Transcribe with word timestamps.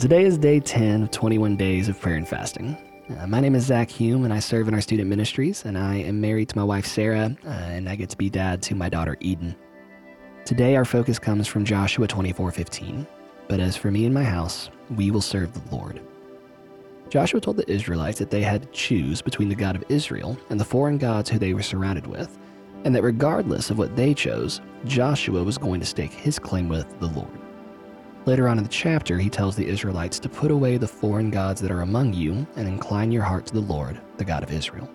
Today 0.00 0.24
is 0.24 0.36
day 0.36 0.60
10 0.60 1.04
of 1.04 1.10
21 1.10 1.56
days 1.56 1.88
of 1.88 1.98
prayer 1.98 2.16
and 2.16 2.28
fasting. 2.28 2.76
Uh, 3.18 3.26
my 3.26 3.40
name 3.40 3.54
is 3.54 3.64
Zach 3.64 3.88
Hume, 3.88 4.24
and 4.24 4.32
I 4.32 4.40
serve 4.40 4.68
in 4.68 4.74
our 4.74 4.80
student 4.82 5.08
ministries, 5.08 5.64
and 5.64 5.78
I 5.78 5.94
am 5.96 6.20
married 6.20 6.50
to 6.50 6.56
my 6.58 6.64
wife 6.64 6.84
Sarah, 6.84 7.34
uh, 7.46 7.48
and 7.48 7.88
I 7.88 7.96
get 7.96 8.10
to 8.10 8.16
be 8.16 8.28
dad 8.28 8.60
to 8.62 8.74
my 8.74 8.90
daughter 8.90 9.16
Eden. 9.20 9.56
Today, 10.44 10.76
our 10.76 10.84
focus 10.84 11.18
comes 11.18 11.48
from 11.48 11.64
Joshua 11.64 12.06
24:15. 12.06 13.06
But 13.48 13.58
as 13.58 13.74
for 13.74 13.90
me 13.90 14.04
and 14.04 14.12
my 14.12 14.24
house, 14.24 14.68
we 14.96 15.10
will 15.10 15.22
serve 15.22 15.54
the 15.54 15.74
Lord. 15.74 16.02
Joshua 17.08 17.40
told 17.40 17.56
the 17.56 17.70
Israelites 17.70 18.18
that 18.18 18.30
they 18.30 18.42
had 18.42 18.62
to 18.62 18.68
choose 18.72 19.22
between 19.22 19.48
the 19.48 19.54
God 19.54 19.76
of 19.76 19.84
Israel 19.88 20.36
and 20.50 20.60
the 20.60 20.64
foreign 20.64 20.98
gods 20.98 21.30
who 21.30 21.38
they 21.38 21.54
were 21.54 21.62
surrounded 21.62 22.06
with, 22.06 22.36
and 22.84 22.94
that 22.94 23.02
regardless 23.02 23.70
of 23.70 23.78
what 23.78 23.96
they 23.96 24.12
chose, 24.12 24.60
Joshua 24.84 25.42
was 25.42 25.56
going 25.56 25.80
to 25.80 25.86
stake 25.86 26.12
his 26.12 26.38
claim 26.38 26.68
with 26.68 27.00
the 27.00 27.06
Lord. 27.06 27.45
Later 28.26 28.48
on 28.48 28.58
in 28.58 28.64
the 28.64 28.70
chapter, 28.70 29.18
he 29.18 29.30
tells 29.30 29.54
the 29.54 29.64
Israelites 29.64 30.18
to 30.18 30.28
put 30.28 30.50
away 30.50 30.78
the 30.78 30.88
foreign 30.88 31.30
gods 31.30 31.60
that 31.60 31.70
are 31.70 31.82
among 31.82 32.12
you 32.12 32.44
and 32.56 32.66
incline 32.66 33.12
your 33.12 33.22
heart 33.22 33.46
to 33.46 33.54
the 33.54 33.60
Lord, 33.60 34.00
the 34.16 34.24
God 34.24 34.42
of 34.42 34.50
Israel. 34.50 34.90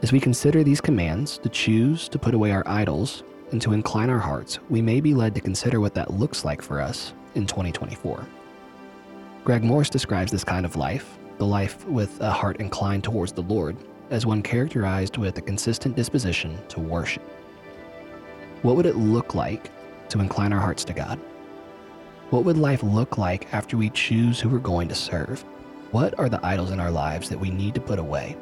As 0.00 0.12
we 0.12 0.20
consider 0.20 0.62
these 0.62 0.80
commands 0.80 1.38
to 1.38 1.48
choose 1.48 2.08
to 2.10 2.18
put 2.18 2.32
away 2.32 2.52
our 2.52 2.62
idols 2.66 3.24
and 3.50 3.60
to 3.62 3.72
incline 3.72 4.10
our 4.10 4.20
hearts, 4.20 4.60
we 4.70 4.80
may 4.80 5.00
be 5.00 5.12
led 5.12 5.34
to 5.34 5.40
consider 5.40 5.80
what 5.80 5.92
that 5.94 6.12
looks 6.14 6.44
like 6.44 6.62
for 6.62 6.80
us 6.80 7.14
in 7.34 7.46
2024. 7.46 8.24
Greg 9.42 9.64
Morse 9.64 9.90
describes 9.90 10.30
this 10.30 10.44
kind 10.44 10.64
of 10.64 10.76
life, 10.76 11.18
the 11.38 11.46
life 11.46 11.84
with 11.86 12.20
a 12.20 12.30
heart 12.30 12.58
inclined 12.60 13.02
towards 13.02 13.32
the 13.32 13.42
Lord, 13.42 13.76
as 14.10 14.24
one 14.24 14.40
characterized 14.40 15.16
with 15.16 15.36
a 15.38 15.42
consistent 15.42 15.96
disposition 15.96 16.60
to 16.68 16.78
worship. 16.78 17.24
What 18.62 18.76
would 18.76 18.86
it 18.86 18.94
look 18.94 19.34
like 19.34 19.72
to 20.10 20.20
incline 20.20 20.52
our 20.52 20.60
hearts 20.60 20.84
to 20.84 20.92
God? 20.92 21.18
What 22.30 22.44
would 22.44 22.56
life 22.56 22.82
look 22.82 23.18
like 23.18 23.52
after 23.52 23.76
we 23.76 23.90
choose 23.90 24.40
who 24.40 24.48
we're 24.48 24.58
going 24.58 24.88
to 24.88 24.94
serve? 24.94 25.42
What 25.90 26.18
are 26.18 26.28
the 26.28 26.44
idols 26.44 26.70
in 26.70 26.80
our 26.80 26.90
lives 26.90 27.28
that 27.28 27.38
we 27.38 27.50
need 27.50 27.74
to 27.74 27.80
put 27.80 27.98
away? 27.98 28.36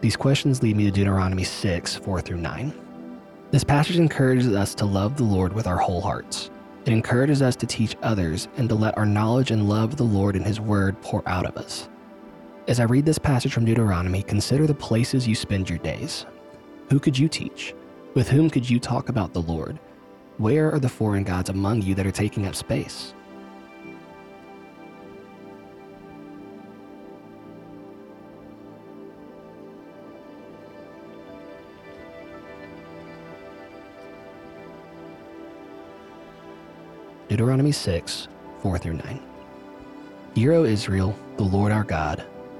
These 0.00 0.16
questions 0.16 0.62
lead 0.62 0.76
me 0.76 0.84
to 0.84 0.90
Deuteronomy 0.90 1.44
6 1.44 1.96
4 1.96 2.20
through 2.20 2.38
9. 2.38 2.72
This 3.52 3.62
passage 3.62 3.98
encourages 3.98 4.52
us 4.52 4.74
to 4.76 4.84
love 4.84 5.16
the 5.16 5.24
Lord 5.24 5.52
with 5.52 5.66
our 5.66 5.76
whole 5.76 6.00
hearts. 6.00 6.50
It 6.86 6.92
encourages 6.92 7.42
us 7.42 7.54
to 7.56 7.66
teach 7.66 7.96
others 8.02 8.48
and 8.56 8.68
to 8.68 8.74
let 8.74 8.96
our 8.96 9.06
knowledge 9.06 9.50
and 9.50 9.68
love 9.68 9.90
of 9.90 9.96
the 9.98 10.04
Lord 10.04 10.34
and 10.34 10.44
His 10.44 10.58
Word 10.58 11.00
pour 11.02 11.22
out 11.28 11.46
of 11.46 11.56
us. 11.56 11.88
As 12.68 12.78
I 12.78 12.84
read 12.84 13.04
this 13.04 13.18
passage 13.18 13.52
from 13.52 13.64
Deuteronomy, 13.64 14.22
consider 14.22 14.68
the 14.68 14.74
places 14.74 15.26
you 15.26 15.34
spend 15.34 15.68
your 15.68 15.80
days. 15.80 16.26
Who 16.90 17.00
could 17.00 17.18
you 17.18 17.28
teach? 17.28 17.74
With 18.14 18.28
whom 18.28 18.48
could 18.48 18.70
you 18.70 18.78
talk 18.78 19.08
about 19.08 19.32
the 19.32 19.42
Lord? 19.42 19.80
Where 20.38 20.70
are 20.72 20.78
the 20.78 20.88
foreign 20.88 21.24
gods 21.24 21.50
among 21.50 21.82
you 21.82 21.96
that 21.96 22.06
are 22.06 22.12
taking 22.12 22.46
up 22.46 22.54
space? 22.54 23.14
Deuteronomy 37.28 37.72
6 37.72 38.28
4 38.60 38.78
through 38.78 38.92
9. 38.94 39.22
Hear, 40.36 40.52
O 40.52 40.62
Israel, 40.64 41.18
the 41.36 41.42
Lord 41.42 41.72
our 41.72 41.82
God, 41.82 42.24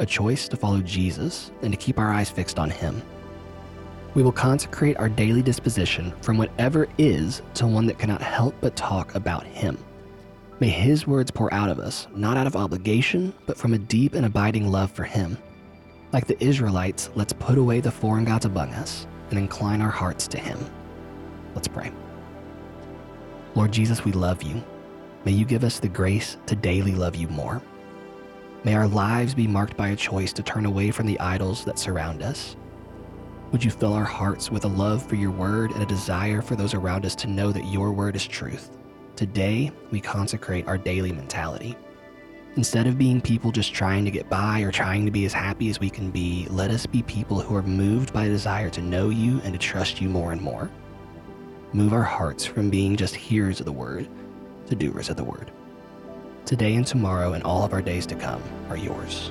a 0.00 0.06
choice 0.06 0.48
to 0.48 0.56
follow 0.56 0.80
Jesus 0.80 1.52
and 1.62 1.72
to 1.72 1.78
keep 1.78 1.98
our 1.98 2.10
eyes 2.10 2.30
fixed 2.30 2.58
on 2.58 2.70
Him. 2.70 3.00
We 4.14 4.22
will 4.22 4.32
consecrate 4.32 4.96
our 4.96 5.08
daily 5.08 5.42
disposition 5.42 6.12
from 6.22 6.38
whatever 6.38 6.88
is 6.98 7.42
to 7.54 7.66
one 7.66 7.86
that 7.86 7.98
cannot 7.98 8.22
help 8.22 8.54
but 8.60 8.74
talk 8.74 9.14
about 9.14 9.44
Him. 9.44 9.78
May 10.58 10.70
His 10.70 11.06
words 11.06 11.30
pour 11.30 11.52
out 11.54 11.68
of 11.68 11.78
us, 11.78 12.08
not 12.14 12.36
out 12.36 12.46
of 12.46 12.56
obligation, 12.56 13.32
but 13.46 13.56
from 13.56 13.74
a 13.74 13.78
deep 13.78 14.14
and 14.14 14.26
abiding 14.26 14.70
love 14.70 14.90
for 14.90 15.04
Him. 15.04 15.38
Like 16.12 16.26
the 16.26 16.42
Israelites, 16.42 17.10
let's 17.14 17.32
put 17.32 17.58
away 17.58 17.80
the 17.80 17.90
foreign 17.90 18.24
gods 18.24 18.46
among 18.46 18.70
us 18.70 19.06
and 19.28 19.38
incline 19.38 19.80
our 19.80 19.90
hearts 19.90 20.26
to 20.28 20.38
Him. 20.38 20.58
Let's 21.54 21.68
pray. 21.68 21.92
Lord 23.54 23.70
Jesus, 23.70 24.04
we 24.04 24.12
love 24.12 24.42
you. 24.42 24.62
May 25.24 25.32
you 25.32 25.44
give 25.44 25.62
us 25.62 25.78
the 25.78 25.88
grace 25.88 26.38
to 26.46 26.56
daily 26.56 26.94
love 26.94 27.14
you 27.14 27.28
more. 27.28 27.62
May 28.62 28.74
our 28.74 28.88
lives 28.88 29.34
be 29.34 29.46
marked 29.46 29.76
by 29.76 29.88
a 29.88 29.96
choice 29.96 30.34
to 30.34 30.42
turn 30.42 30.66
away 30.66 30.90
from 30.90 31.06
the 31.06 31.18
idols 31.18 31.64
that 31.64 31.78
surround 31.78 32.22
us. 32.22 32.56
Would 33.52 33.64
you 33.64 33.70
fill 33.70 33.94
our 33.94 34.04
hearts 34.04 34.50
with 34.50 34.66
a 34.66 34.68
love 34.68 35.04
for 35.06 35.14
your 35.14 35.30
word 35.30 35.70
and 35.70 35.82
a 35.82 35.86
desire 35.86 36.42
for 36.42 36.56
those 36.56 36.74
around 36.74 37.06
us 37.06 37.14
to 37.16 37.26
know 37.26 37.52
that 37.52 37.64
your 37.64 37.90
word 37.90 38.16
is 38.16 38.26
truth? 38.26 38.76
Today, 39.16 39.72
we 39.90 39.98
consecrate 39.98 40.66
our 40.66 40.76
daily 40.76 41.10
mentality. 41.10 41.74
Instead 42.56 42.86
of 42.86 42.98
being 42.98 43.20
people 43.20 43.50
just 43.50 43.72
trying 43.72 44.04
to 44.04 44.10
get 44.10 44.28
by 44.28 44.60
or 44.60 44.70
trying 44.70 45.06
to 45.06 45.10
be 45.10 45.24
as 45.24 45.32
happy 45.32 45.70
as 45.70 45.80
we 45.80 45.88
can 45.88 46.10
be, 46.10 46.46
let 46.50 46.70
us 46.70 46.84
be 46.84 47.02
people 47.04 47.40
who 47.40 47.56
are 47.56 47.62
moved 47.62 48.12
by 48.12 48.26
a 48.26 48.28
desire 48.28 48.68
to 48.70 48.82
know 48.82 49.08
you 49.08 49.40
and 49.42 49.54
to 49.54 49.58
trust 49.58 50.02
you 50.02 50.08
more 50.10 50.32
and 50.32 50.40
more. 50.42 50.70
Move 51.72 51.94
our 51.94 52.02
hearts 52.02 52.44
from 52.44 52.68
being 52.68 52.94
just 52.94 53.14
hearers 53.14 53.60
of 53.60 53.66
the 53.66 53.72
word 53.72 54.06
to 54.66 54.74
doers 54.74 55.08
of 55.08 55.16
the 55.16 55.24
word. 55.24 55.50
Today 56.50 56.74
and 56.74 56.84
tomorrow 56.84 57.34
and 57.34 57.44
all 57.44 57.62
of 57.62 57.72
our 57.72 57.80
days 57.80 58.04
to 58.06 58.16
come 58.16 58.42
are 58.70 58.76
yours. 58.76 59.30